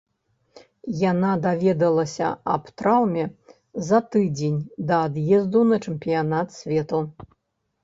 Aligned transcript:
Яна 1.11 1.33
даведалася 1.43 2.29
аб 2.55 2.71
траўме 2.83 3.27
за 3.91 4.01
тыдзень 4.15 4.57
да 4.89 5.05
ад'езду 5.11 5.61
на 5.75 5.81
чэмпіянат 5.87 6.47
свету. 6.61 7.07